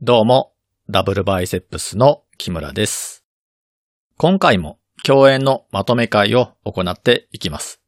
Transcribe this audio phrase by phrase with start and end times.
[0.00, 0.52] どうも、
[0.88, 3.24] ダブルバイセップスの木村です。
[4.16, 7.80] 今回も共演のまとめ会を行っていきます。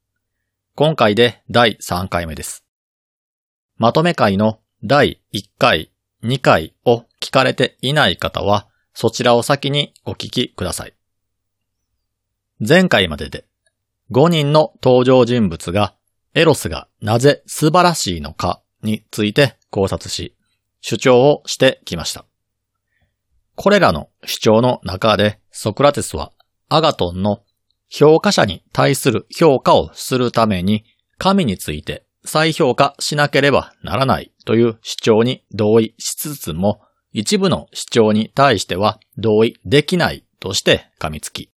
[0.75, 2.65] 今回で第3回目です。
[3.77, 5.93] まとめ会の第1回、
[6.25, 10.95] 2回を聞かれていない方は、そちらを先にお聞きください。
[12.59, 13.45] 前回までで
[14.11, 15.95] 5人の登場人物が
[16.35, 20.35] エロスがなぜ素晴らしいのかについて考察し、
[20.81, 22.25] 主張をしてきました。
[23.55, 26.33] これらの主張の中でソクラテスは
[26.69, 27.43] アガトンの
[27.89, 30.85] 評価者に対する評価をするために
[31.19, 36.81] 神について再評価しなければならないという主張に同意しつつも
[37.13, 41.51] 一部の主張に対しては同意できないとして噛みつき、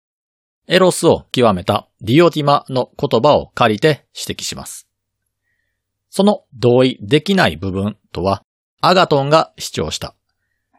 [0.67, 4.87] エロスを極めたディオティマの言葉を借りて指摘します。
[6.09, 8.43] その同意できない部分とは、
[8.85, 10.13] アガトンが主張した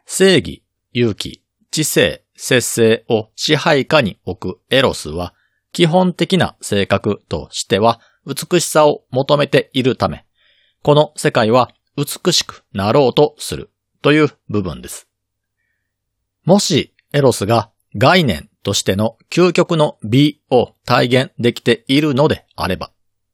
[0.05, 1.41] 正義、勇気、
[1.71, 5.33] 知性、節制を支配下に置くエロスは、
[5.71, 10.23] 基本的な性格としては美しさを求めているため、
[10.83, 13.71] この世界は美しくなろうとする
[14.03, 15.07] という部分です。
[16.43, 22.91] もしエロスが概念としての究極の美を体現できているのであれば、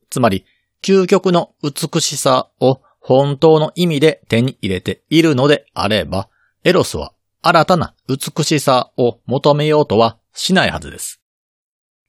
[0.09, 0.45] つまり
[0.81, 6.29] 究極の美しさを本当の意味で手に入れているのであれば、
[6.63, 11.19] エロスは新たな美しさを求めようとはしないはずです。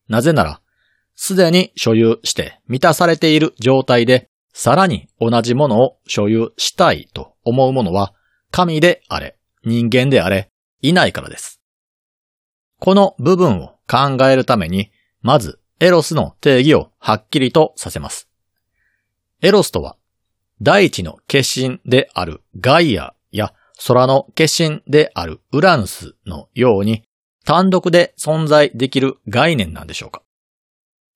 [0.08, 0.60] なぜなら、
[1.14, 8.12] すでに所有して満たされている状態で、さらに同じものを所有したいと思うものは、
[8.50, 10.50] 神であれ、人間であれ、
[10.82, 11.60] いないからです。
[12.78, 14.90] この部分を考えるために、
[15.22, 18.28] まず、エロスの定義をはっきりとさせます。
[19.40, 19.96] エロスとは、
[20.62, 23.52] 大地の化身であるガイアや
[23.84, 27.02] 空の化身であるウラヌスのように
[27.44, 30.22] 単独で存在できる概念なんでしょうか？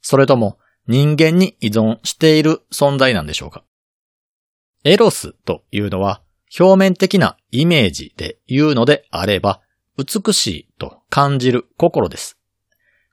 [0.03, 3.63] それとも人間に依存している存在なんでしょうか？
[4.83, 6.23] エロスというのは
[6.59, 9.61] 表面的なイメージで言うのであれば
[9.97, 12.37] 美しいと感じる心です。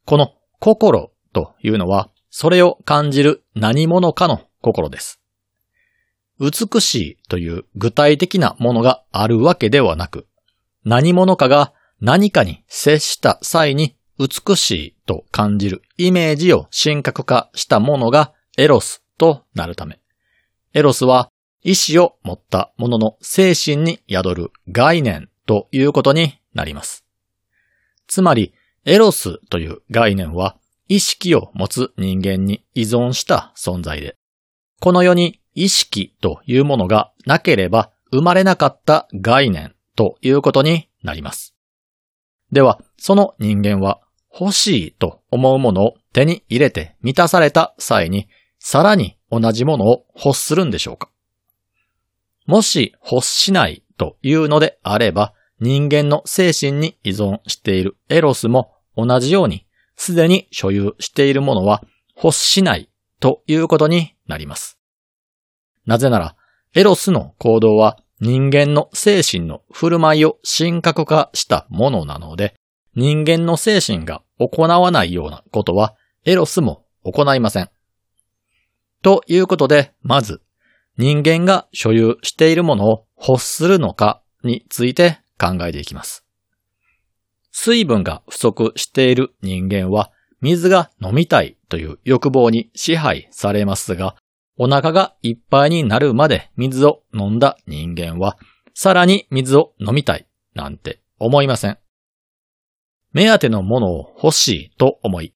[0.05, 5.19] この心というのはそれを感じる何者かの心です。
[6.43, 10.27] 美しいという具体的なものがあるわけではなく、
[10.83, 11.71] 何者かが
[12.01, 20.01] 何かに接した際に美しいと感じるイメージを神格化したものがエロスとなるため、
[20.73, 21.29] エロスは
[21.63, 27.05] 意志を持ったものの精神に宿る概念ということになります。
[28.07, 30.57] つまり、エロスという概念は
[30.89, 34.17] 意識を持つ人間に依存した存在で、
[34.81, 41.55] この世に意識というものがなければ生まれなかった概念ということになります。
[42.51, 43.99] では、その人間は
[44.39, 48.27] 欲しいと思うものを手に入れて満たされた際に、
[48.59, 51.09] さらに同じものを欲するんでしょうか？
[52.45, 59.65] もし欲しないというのであれば、人間の精神に依存しているエロスも同じように、
[59.95, 61.83] すでに所有しているものは
[62.15, 64.77] 欲しないということになります。
[65.85, 66.35] なぜなら、
[66.75, 72.55] エロスの行動は人間の精神の振る舞いを神格化したものなので、
[72.95, 75.95] 人間の精神が行わないようなことは、
[76.25, 77.69] エロスも行いません。
[79.01, 80.41] ということで、まず、
[80.97, 86.23] 人間が所有しているものを欲するのかについて考えていきます。
[87.51, 94.15] 水分が不足している人間は、水が飲みたいという欲望に支配されますが、
[94.57, 98.37] お腹がいっぱいになるまで水を飲んだ人間は、
[98.73, 101.77] さらに水を飲みたいなんて思いません。
[103.11, 105.33] 目当てのものを欲しいと思い、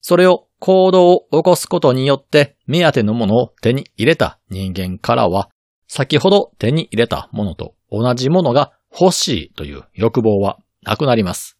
[0.00, 5.50] それを行動を起こすことによって目当てのものを手に入れた人間からは、
[5.88, 11.58] 先ほど手に入れたものと同じものが欲しいという欲望はなくなります。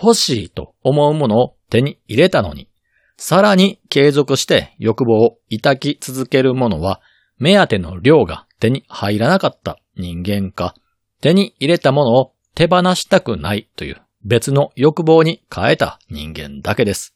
[0.00, 2.68] 欲しいと思うものを手に入れたのに、
[3.18, 7.00] さらに継続して欲望を抱き続けるものは、
[7.38, 10.74] 目当ての量が手に入らなかった人間か、
[11.20, 17.14] 手に入れたものを手放したくないという別の欲望に変えた人間だけです。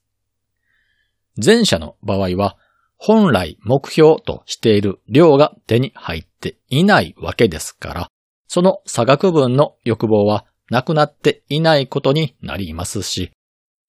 [1.42, 2.56] 前者の場合は、
[2.96, 8.08] 本来目標としている量が手に入っていないわけですから、
[8.46, 13.30] その差額分の欲望はなくなっていないことになりますし、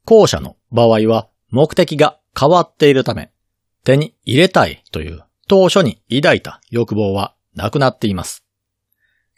[0.06, 3.32] 後者の場合は目的が変わっているため、
[3.84, 8.44] 手に入れたいという当初に抱いた欲望はなくなっています。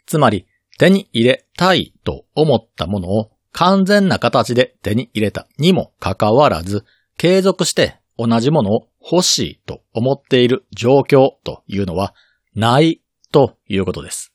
[0.06, 0.46] つまり、
[0.78, 6.84] 手に入れたいと思ったものを完全な形で手に入れたにもかかわらず、
[7.16, 12.14] 継続して同じものを欲しいと思っている状況というのは
[12.54, 13.00] ない
[13.30, 14.32] ということです。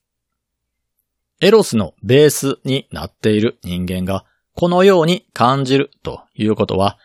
[1.42, 4.26] エロスのベースになっている人間が
[4.56, 6.98] このように感じるということは、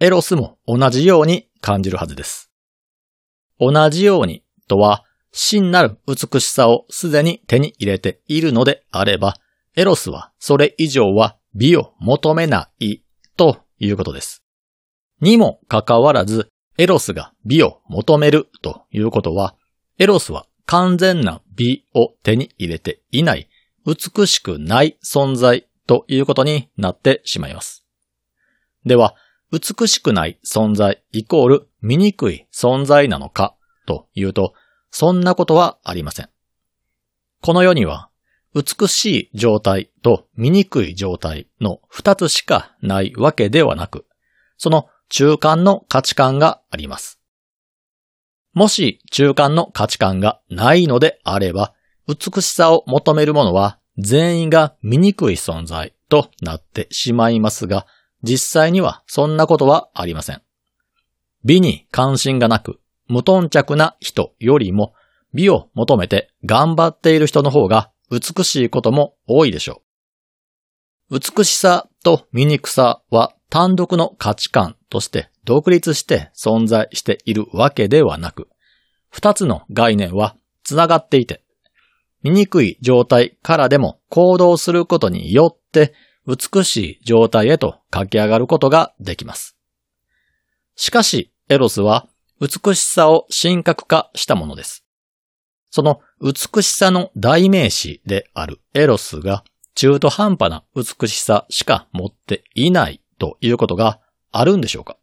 [0.00, 2.50] エロスも同じように感じるはずです。
[3.58, 9.36] 同じようにとは、真なる美しさをすでに手に入れているのであれば、
[9.74, 13.02] エロスはそれ以上は美を求めない
[13.36, 14.44] ということです。
[15.20, 16.48] にもかかわらず、
[16.78, 19.56] エロスが美を求めるということは、
[19.98, 23.48] エロスは完全な美を手に入れていない、
[23.84, 27.84] 美しくない存在ということになってしまいます。
[28.84, 29.16] では、
[29.50, 33.56] 美しくない存在イコール醜い存在なのか
[33.86, 34.52] というと、
[34.90, 36.28] そんなことはありません。
[37.40, 38.10] この世には、
[38.54, 44.06] 美しい状態と醜い状態の二つしかないわけではなく、
[44.56, 47.20] その中間の価値観があります。
[48.52, 51.74] もし中間の価値観がないのであれば、
[52.06, 57.86] 美しさを求めるものは全員が醜い存在となってしまいますが、
[58.22, 60.42] 実際にはそんなことはありません。
[61.44, 64.94] 美に関心がなく、無頓着な人よりも
[65.34, 69.82] 美を求めて頑張っている人の方が美しいことも多いでしょ
[71.10, 71.18] う。
[71.20, 78.48] 美しさと醜さは単独の価値観として独立して存在しているわけではなく、
[79.10, 81.42] 二つの概念は繋がっていて、
[82.22, 85.94] 醜い状態からでも行動することによって
[86.28, 89.56] 美しい状態へと駆け上がることができます。
[90.76, 92.06] しかし、エロスは
[92.38, 94.84] 美しさを神格化したものです。
[95.70, 99.42] その美しさの代名詞であるエロスが
[99.74, 103.98] 中途半端な美しさしか持っていないということが
[104.30, 104.98] あるんでしょうか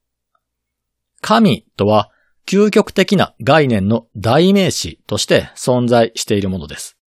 [1.21, 2.11] 神とは
[2.45, 6.97] 究極的な概念の代名詞として存在しているものです。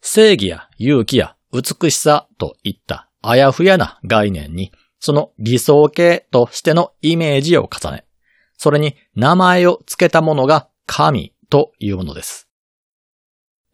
[0.00, 8.04] 正義や勇気や美しさといったあやふやな概念にその理想形としてのイメージを重ね、
[8.56, 12.48] それに名前を付けたものが神というものです。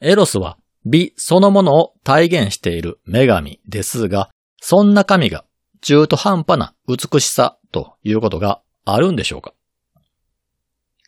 [0.01, 4.31] エロスは美そのものを体現している女神ですが、
[4.61, 5.45] そんな神が
[5.81, 9.55] 中途半端な美しさということがあるんでしょうか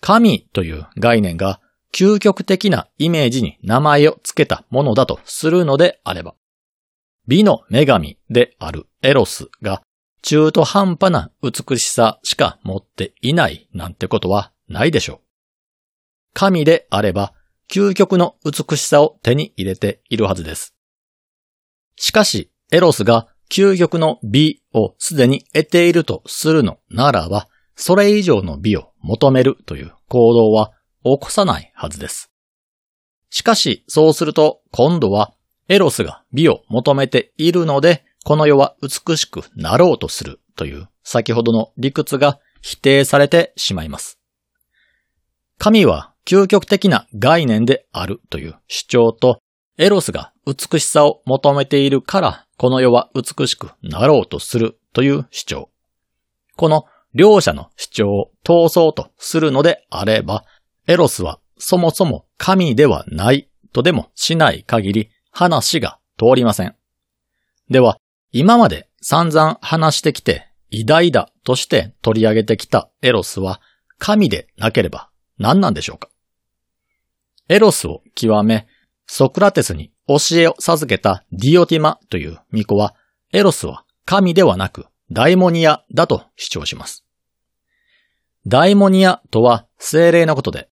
[0.01, 1.61] 神という概念が
[1.93, 6.35] 究極的なイメージに名前を付けたものだとするのであれば、
[7.27, 9.83] 美の女神であるエロスが
[10.23, 15.21] 中途半端な美しさしか持っていないなんてことはないでしょう。
[16.35, 17.33] 神であれば、
[17.73, 20.75] 究極の美しさを手に入れているはずです。
[21.97, 30.73] しかし、エロスが究極の美をすでに得ているとするのならば、それ以上の美を求めるという行動は
[31.05, 32.31] 起こさないはずです。
[33.31, 35.33] しかし、そうすると、今度は、
[35.69, 44.19] エロスが美を求めているので、この世は美しくなろうとするという先ほどの理屈が否定されてしまいます。
[45.59, 49.41] 神は究極的な概念であるという主張と、
[49.79, 55.71] エロスが美しさを求めているからこの世は美しくなろうとするという主張。
[56.57, 60.45] この両者の主張を通そうとするのであれば、
[60.87, 66.75] エロスはそもそも神ではないとでもしない限り話が通りません。
[67.69, 67.99] では、
[68.33, 73.61] 今まで散々話してきて偉大だとして取り上げてきたエロスは
[73.99, 76.09] 神でなければ何なんでしょうか？
[77.51, 78.67] エロスを極め、
[79.07, 82.95] ソクラテスに教えを授けたディオティマという巫女は、
[83.35, 87.05] エロスは神ではなくダイモニアだと主張します。
[88.47, 90.71] ダイモニアとは精霊のことで、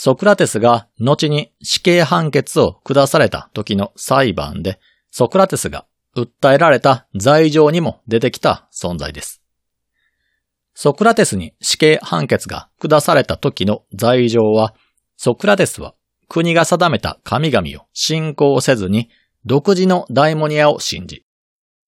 [0.00, 4.78] ソクラテスが後に死刑判決を下された時の裁判で、
[5.10, 5.86] ソクラテスが
[6.16, 9.42] 訴えられた罪状にも出てきた存在です。
[10.72, 14.72] ソクラテスに死刑判決が下された時の罪状は、
[15.16, 15.96] ソクラテスは
[16.28, 19.10] 国が定めた神々を信仰せずに
[19.46, 21.24] 独自のダイモニアを信じ、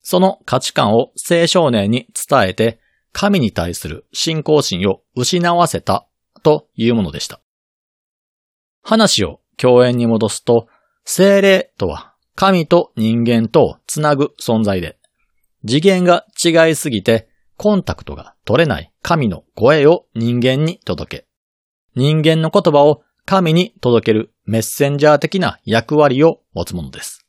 [0.02, 2.81] その価値観を青少年に伝えて
[3.12, 6.09] 神に対する信仰心を失わせた
[6.43, 7.40] というものでした。
[8.82, 10.68] 話を共演に戻すと、
[11.04, 14.99] 精霊とは神と人間とをつなぐ存在で、
[15.66, 21.26] 次元が違いすぎてコンタクトが取れない神の声を人間に届け、
[21.94, 27.26] 人間の言葉を神に届けるメッセンジャー的な役割を持つものです。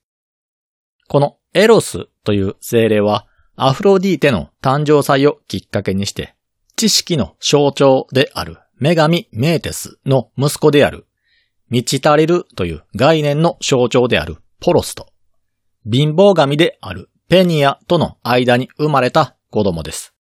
[1.08, 6.34] このエロスという精霊はアフロディーテの誕生祭をきっかけにして、
[6.78, 11.06] 知識の象徴である女神メーテスの息子である、
[11.72, 15.08] 満ち足りるという概念の象徴であるポロスと、
[15.90, 20.14] 貧乏神であるペニアとの間に生まれた子供です。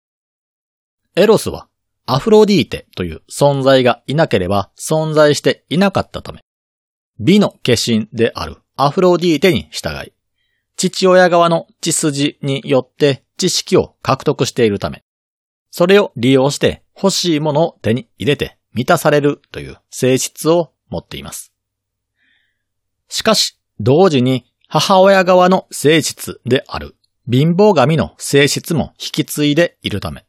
[1.17, 1.67] エロスは
[2.05, 6.39] アフロディーテという存在がいなければ存在していなかったため、
[7.19, 10.13] 美の化身であるアフロディーテに従い、
[10.77, 15.03] 父親側の血筋によって知識を獲得しているため、
[15.69, 21.51] それを利用して欲しいものを手に入れて満たされるという性質を持っています。
[23.07, 26.95] しかし、同時に母親側の性質である
[27.29, 30.25] 貧乏神の性質も引き継いでいるため、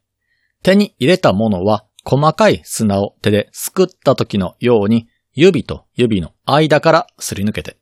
[0.63, 7.77] 手に入れたものは細かい砂を手ですくった時のように指と指の間からすり抜けて、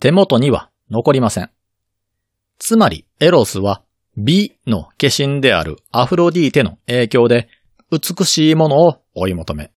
[0.00, 1.50] 手元には残りません。
[2.58, 3.82] つまり、エロスは
[4.16, 7.48] 美の化身であるアフロディーテの影響で
[7.90, 9.72] 美しいものを追い求め、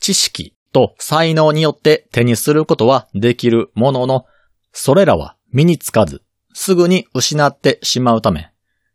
[0.00, 4.26] 知識と才能によって手にすることはできるものの、
[4.72, 8.52] それらは身につかず、すぐに失ってしまうため、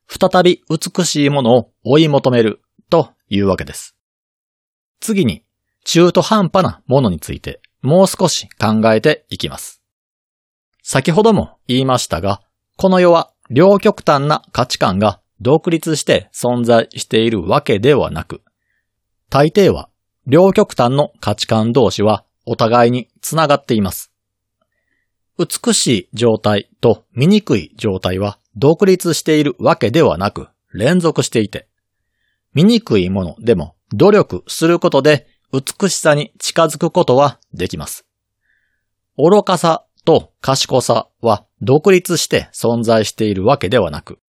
[0.08, 3.98] 再び美しいものを追い求めるというわけです。
[5.02, 5.44] 次に、
[5.84, 9.82] 中途半端なものについてもう少し考えていきます。
[10.84, 12.42] 先ほども言いましたが、
[12.78, 18.42] この世は両極端な価値観が独立して存在しているわけではなく、
[19.30, 19.90] 大抵は
[20.26, 24.12] 両極端の価値観同士はお互いにつながっています。
[25.38, 31.68] 美しい状態と醜い状態は独立しているわけではなく連続していて、
[32.54, 38.06] 醜いものでも努力することで美しさに近づくことはできます。
[39.18, 44.20] 愚かさと賢さは独立して存在しているわけではなく、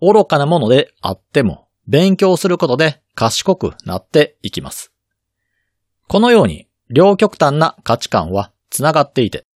[0.00, 4.91] 愚かなものであっても勉強することで賢くなっていきます。
[6.12, 9.46] このように両極端な価値観は繋がっていて、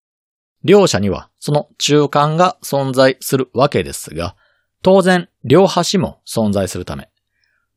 [0.65, 4.37] 両者にはその中間が存在するわけですが、
[4.81, 7.11] 当然両端も存在するため、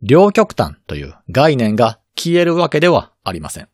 [0.01, 3.67] 両極端という概念が消えるわけではありません。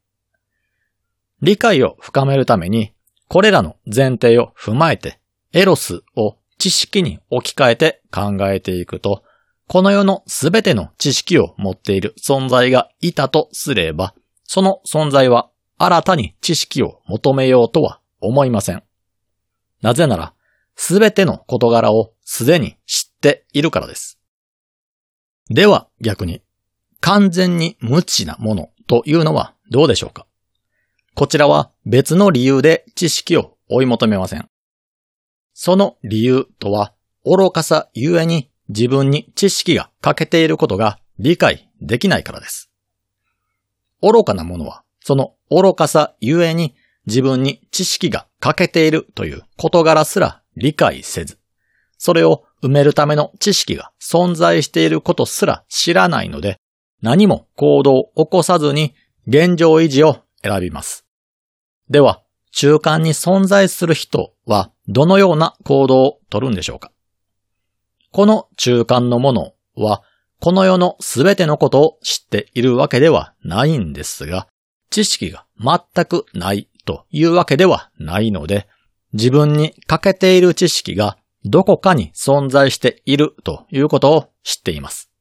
[1.44, 2.92] 理解を深めるために、
[3.28, 5.20] これらの前提を踏まえて、
[5.54, 9.22] エロスを知識に置き換えて考えていくと、
[9.68, 18.84] この世のすべての知識を持っている存在がいたとすれば、その存在は新たに知識を求めようとは思いません。
[19.82, 20.34] なぜなら、
[20.76, 24.20] すべての事柄をすでに知っているからです。
[25.50, 26.42] では逆に、
[27.02, 30.26] 完全に無知なものというのはどうでしょうか？
[31.14, 34.50] こちらは別の理由で知識を追い求めません。
[35.54, 42.70] その理由とは、愚かさゆえに自分に知識が欠けていることが理解できないからです。
[44.06, 46.76] 愚かなものは、その愚かさゆえに
[47.08, 51.40] 自分に知識が欠けているという事柄すら理解せず、
[51.98, 56.60] それを埋めるための知識が存在していることすら知らないので、
[57.02, 58.94] 何も行動を起こさずに
[59.28, 61.06] 現状維持を選びます。
[61.90, 62.22] では、
[62.52, 66.92] 中間に存在する人はどのような行動をとるんでしょうか？
[68.12, 70.04] この中間のものは、
[70.40, 74.48] この世のすべてのことを知っているわけではないんですが、
[74.90, 78.68] 知識が全くないというわけではないので、
[79.14, 85.12] 自分に欠けている知識がどこかに存在しているということを知っています。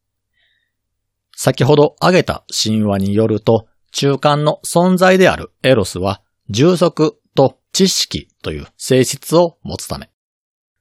[1.37, 10.11] 先ほど挙げた神話によると、中間の存在であるエロスは、充足と知識という性質を持つため、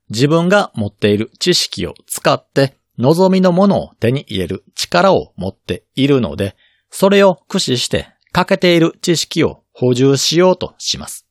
[0.10, 6.56] 自分が持っている知識を使って望みのものを手に入れる力を持っているので、
[6.90, 11.28] それを駆使して欠けている知識を補充しようとします。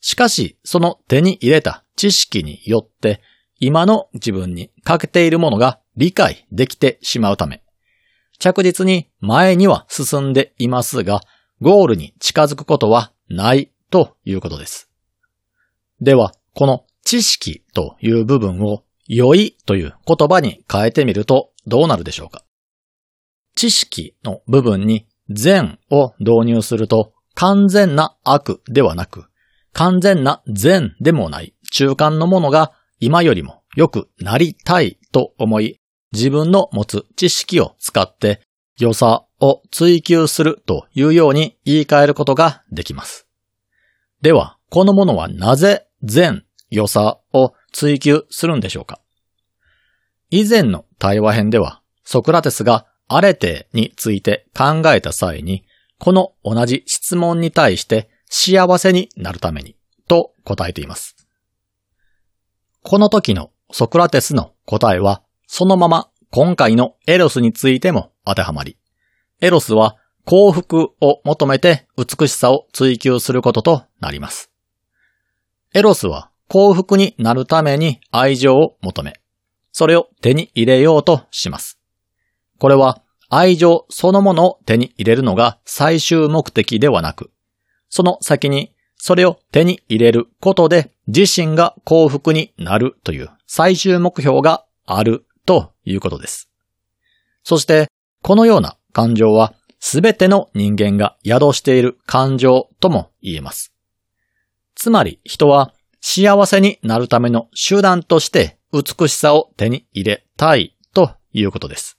[0.00, 3.20] しかし、その手に入れた知識によって、
[3.58, 7.62] 今の自分に欠けているものが理解できてしまうため、
[8.38, 11.20] 着実に前には進んでいますが、
[11.60, 14.90] ゴールに近づくことはないということです。
[16.00, 18.82] では、この知識という部分を
[19.14, 22.42] 良いという言葉に変えてみるとどうなるでしょうか？
[23.54, 29.26] 知識の部分に善を導入すると完全な悪ではなく
[29.74, 35.78] 完全な善でもない中間のものが今よりも良くなりたいと思い
[36.12, 38.40] 自分の持つ知識を使って
[38.78, 43.26] 良さを追求するというように言い換えることができます。
[44.22, 49.00] では、このものはなぜ善、良さを追求するんでしょうか？
[50.34, 55.66] 以前の対話編では、ソクラテスがアレテについて考えた際に、
[55.98, 59.76] この同じ質問に対して幸せになるために
[60.08, 61.16] と答えています。
[62.82, 68.78] この時のソクラテスの答えは、そのまま今回のエロスについても当てはまり、
[69.42, 74.50] エロスは幸福を求めて美しさを追求することとなります。
[75.74, 79.21] エロスは幸福になるために愛情を求め、
[79.72, 81.78] それを手に入れようとします。
[82.58, 87.30] これは愛情そのものを手に入れるのが最終目的ではなく、
[87.88, 96.48] その先にそれを手に入れることで自身が幸福になるという最終目標があるということです。
[97.42, 97.88] そして、
[98.22, 103.72] このような感情はすべての人間が宿している感情とも言えます。
[104.76, 111.98] つまり人は幸せになるための手段として美しさを手に入れたいということです。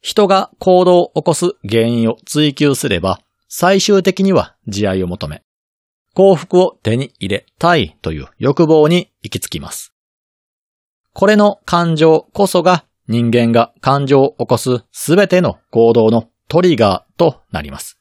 [0.00, 5.42] 人が行動を起こす原因を追求すれば最終的には慈愛を求め、
[6.14, 9.92] 幸福を手に入れたいという欲望に行き着きます。
[11.12, 17.98] これの感情こそが人間が感情を起こすすべての行動のトリガーとなります。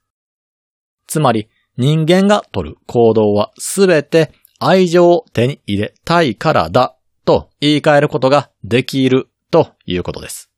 [1.07, 1.47] つまり
[1.77, 10.49] 人間が取る行動はすべて愛情を手に入れたいからだと言い換えることができるということです。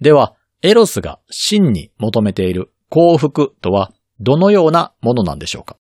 [0.00, 5.76] では、エロスが真に求めている幸福とはどのようなものなんでしょうか？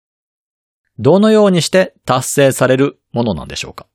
[0.98, 3.86] どのようにして達成されるものなんでしょうか？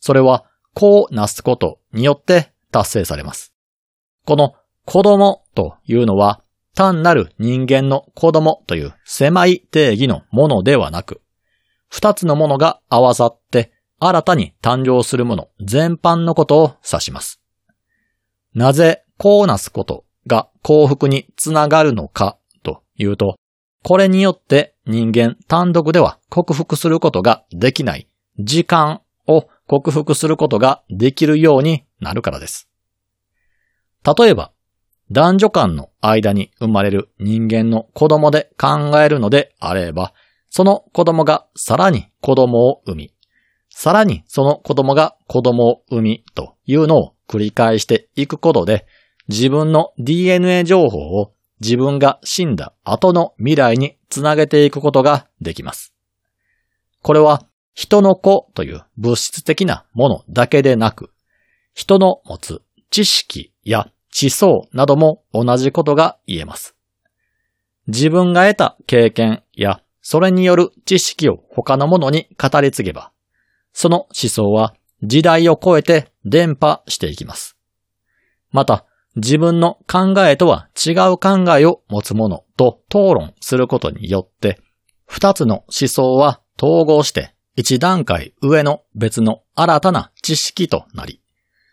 [0.00, 0.44] それは、
[0.74, 3.52] こうなすことによって達成されます。
[4.24, 4.54] この
[4.84, 6.42] 子供というのは、
[6.74, 11.20] 単なる人間の子供という狭い定義のものではなく、
[11.88, 13.72] 二つのものが合わさって
[14.04, 17.40] 新たに誕生するもの全般のことを指します。
[18.52, 23.36] なぜこうなすことが幸福につながるのかというと、
[23.84, 28.08] これによって人間単独では克服することができない
[28.40, 32.68] 時間を克服することができるようになるからです。
[34.04, 34.50] 例えば、
[35.12, 40.12] 男女間の間に生まれる人間の子供で考えるのであれば、
[40.50, 43.14] その子供がさらに子供を産み、
[43.74, 48.86] さらにその子供が子供を産みというのを繰り返していくことで、
[49.28, 55.94] 自分の DNA 情報を自分が死んだ後の未来につなげていくことができます。
[57.02, 61.10] これは人の子という物質的なものだけでなく、
[61.74, 66.76] 人の持つ知識や知想なども同じことが言えます。
[67.88, 73.12] 自分が得た経験やそれによる知識を他のものに語り継げば、
[73.72, 77.56] その思想は時代を超えて伝播していきます。
[78.50, 78.84] また、
[79.16, 84.58] 自分の考えとは違う考えを持つ者と討論することによって、
[85.06, 91.20] 二つの思想は統合して一段階上の別の新たな知識となり、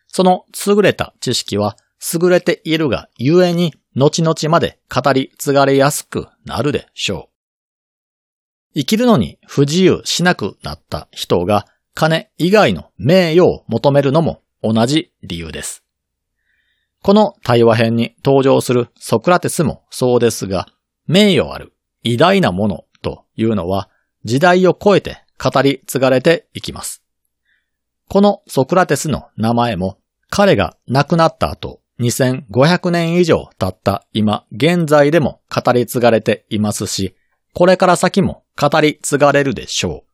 [0.08, 1.78] その優れた知識は
[2.14, 7.30] 優れているがゆえに後々まで語り継がれやすくなるでしょ
[8.76, 8.80] う。
[8.80, 11.66] 生きるのに不自由しなくなった人が
[12.00, 15.84] 金以外の名誉を求めるのも同じ理由です。
[17.04, 20.70] この対話編に登場するソクラテスもそうですが、
[21.08, 23.90] 名誉ある偉大なものというのは
[24.24, 27.04] 時代を超えて語り継がれていきます。
[28.08, 29.98] このソクラテスの名前も
[30.30, 37.18] 彼が亡くなった後2500年以上経った今現在でも語り継がれていますし、
[37.54, 40.09] これから先も語り継がれるでしょう。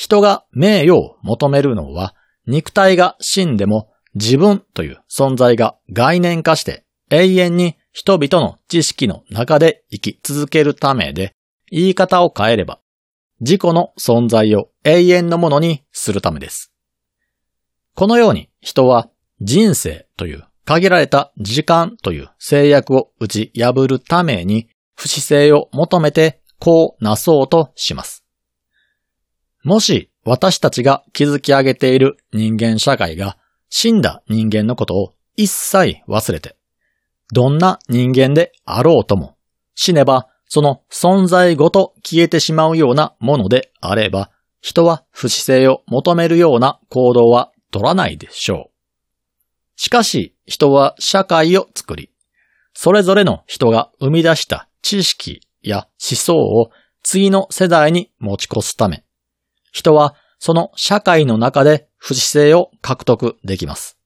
[0.00, 2.14] 人が名誉を求めるのは
[2.46, 11.34] 肉体が死んでも自分という存在が概念化して永遠に人々の知識の中で生き続けるためで、
[11.70, 12.80] 言い方を変えれば、
[13.40, 16.72] 自己の存在を永遠のものにするためです。
[17.94, 19.10] このように人は
[19.42, 28.24] 人生という限られた時間という制約を打ち破るために不死性を求めてこうなそうとします。
[29.62, 33.36] もし私たちが築き上げている人間社会が
[33.68, 36.56] 死んだ人間のことを一切忘れて、
[37.32, 39.36] どんな人間であろうとも、
[39.74, 48.70] 死ねばその存在ごと消えてしまうようなものであれば、人は不死性を求めるような行動は取らないでしょう。
[49.76, 52.10] しかし、人は社会を作り、
[52.74, 56.70] それぞれの人が生み出した知識や思想を
[57.02, 59.04] 次の世代に持ち越すため、
[59.72, 63.98] 人はその社会の中で不死性を獲得できます。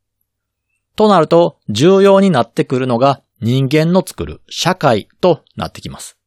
[0.96, 6.18] となると、重要になってくるのが人間の作る社会となってきます。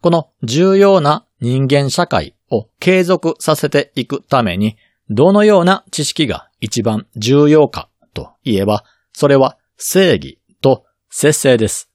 [0.00, 4.76] この重要な人間社会を継続させていくために、
[5.08, 11.90] どのような知識が一番重要かといえば、それは正義と節制です。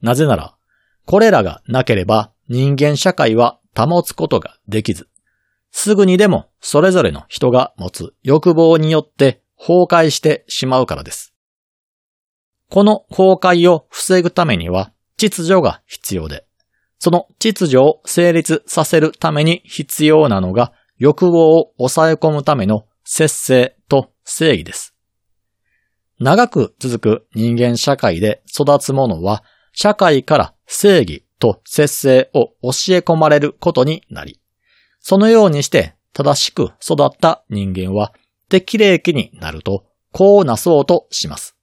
[0.00, 0.54] なぜなら、
[1.06, 5.08] これらがなければ人間社会は保つことができず、
[5.70, 11.34] すぐにでもそれぞれの人が持つ欲望によって崩壊してしまうからです。
[12.70, 16.46] この崩壊を防ぐためには秩序が必要で、
[16.98, 24.94] その秩序を成立させるために必要なのが欲望を抑え込むための節制と正義です。
[26.20, 34.37] 長く続く人間社会で育つ者は社会から正義と節制を教え込まれることになり、
[35.08, 38.12] そのようにして正しく育った人間は
[38.50, 41.56] 適齢期になるとこうなそうとします。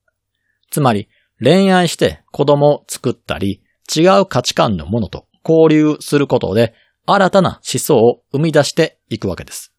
[0.71, 3.61] つまり恋愛して子供を作ったり
[3.95, 6.73] 違う価値観のものと交流することで
[7.05, 9.71] 新たな思想を生み出していくわけです。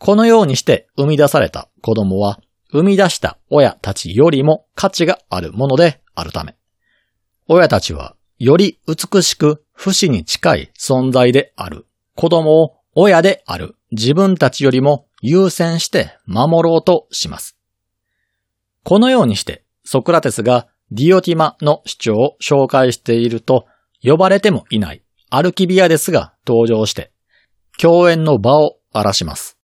[0.00, 2.40] このようにして生み出された子供は
[2.72, 6.56] 生み出した親たちよりも価値があるものであるため、
[7.46, 11.87] 親たちはより美しく不死に近い存在である
[12.20, 17.56] 子供を親である自分たちよりも優先して守ろうとします。
[18.82, 23.66] このようにしてソクラテスがディオティマの主張を紹介していると
[24.02, 27.12] 呼ばれてもいないアルキビアデスが登場して
[27.78, 29.56] 共演の場を荒らします。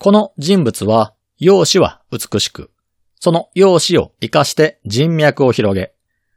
[0.00, 2.72] この人物は容姿は美しく、
[3.20, 5.94] その容姿を活かして人脈を広げ、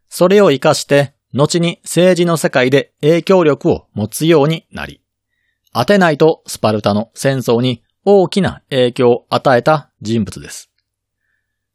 [0.10, 5.02] それを活かして後に政治の世界で影響力を持つようになり、
[5.80, 10.72] アテナイとスパルタの戦争に大きな影響を与えた人物です。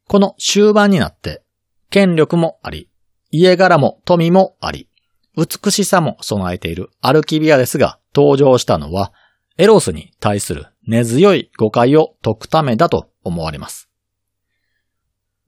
[0.09, 1.45] この終盤になって、
[1.89, 2.91] 権力もあり、
[3.31, 4.89] 家柄も富もあり、
[5.37, 9.13] 美しさも備えているアルキビアですが登場したのは、
[9.57, 13.89] エロスに対する根強い誤解を解くためだと思われます。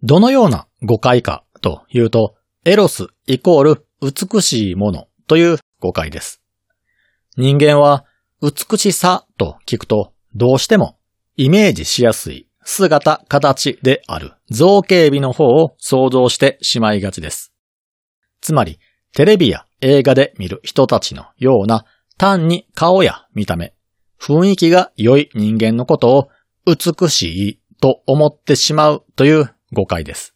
[0.05, 6.41] どのような誤解かというと、エロスイコール美しいものという誤解です。
[7.37, 8.05] 人間は
[8.45, 10.99] 美しさと聞くとどうしても
[11.35, 17.55] イメージしやすい姿、形である造形美の方を想像してしまいがちです。
[18.43, 18.79] つまり、
[19.15, 21.87] テレビや映画で見る人たちのような
[22.19, 23.73] 単に顔や見た目、
[24.21, 26.29] 雰囲気が良い人間のことを
[26.67, 30.35] 美しいと思ってしまうという誤解です。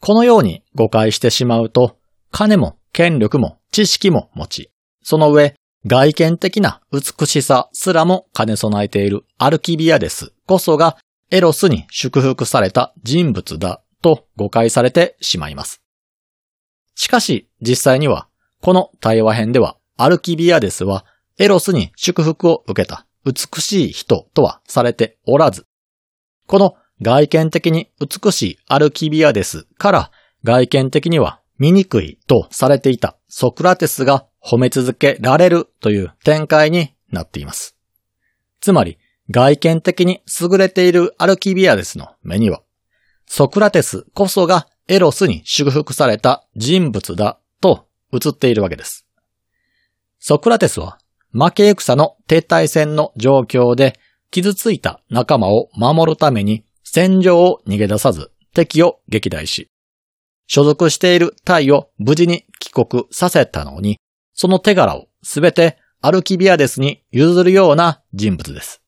[0.00, 1.96] このように誤解してしまうと、
[2.30, 4.70] 金も権力も知識も持ち、
[5.02, 5.54] その上、
[5.88, 10.96] 外見的な美しさすらも兼ね備えているアルキビアデスこそが
[11.30, 15.80] エロスに祝福された人物だと誤解されてしまいます。
[16.96, 18.26] しかし実際には
[18.62, 21.04] この対話編ではアルキビアデスは
[21.38, 25.66] エロスに祝福を受けた美しい人とはされておらず、
[26.48, 30.10] この外見的に美しいアルキビアデスから
[30.42, 37.76] 外見的には醜いとされていたソクラテスが褒め続けられるという展開になっています。
[38.60, 38.98] つまり、
[39.30, 42.62] 外見的に優れているアルキビアデスの目には、
[43.26, 49.04] ソクラテスこそがエロスに祝福された人物だと映っているわけです。
[50.20, 50.98] ソクラテスは
[51.32, 53.98] 負け戦の撤退戦の状況で
[54.30, 59.70] 傷ついた仲間を守るために戦場を逃げ出さず敵を撃退し、
[60.46, 63.98] 所属している隊を無事に帰国させたのに、
[64.32, 68.82] その手柄をすべてアルキビアデスに譲るような人物です。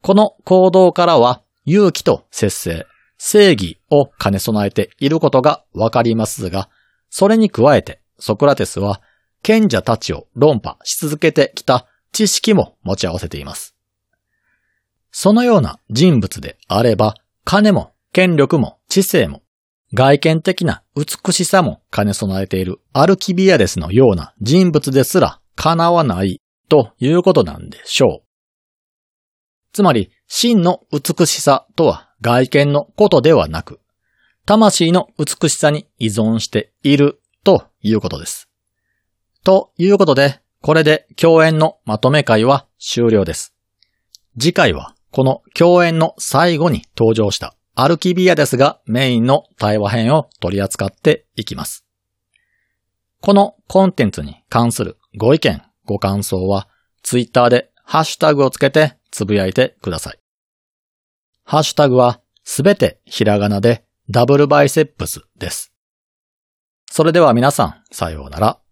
[0.00, 2.86] この行動からは勇気と節制、
[3.18, 6.68] 正義を兼ね備えていることがわかりますが、
[7.10, 9.00] それに加えてソクラテスは
[9.42, 13.74] 賢者たちを論破し続けてきた知識も持ち合わせています。
[15.10, 19.42] そのような人物であれば、金も権力も知性も
[19.96, 28.24] 外見的な美しさも兼ね備えているアルキビアデスのような人物ですら叶わないということなんでしょう。
[29.72, 33.78] つまり、真の美しさとは外見のことではなく、
[34.46, 38.48] 魂の美しさに依存しているということです。
[39.44, 43.54] ということで、これで共演のまとめ会は終了です。
[44.40, 51.84] 次回はこの共演の最後に登場したアルキビアですがメインの対話編を取り扱っていきます。
[53.20, 56.68] このコンテンツに関するご意見、ご感想は、
[57.02, 60.18] ツイッターでハッシュタグをつけてつぶやいてください。
[61.42, 65.72] ハッシュタグはすべてひらがなでダブルバイセップスです。
[66.90, 68.63] それでは皆さん、さようなら。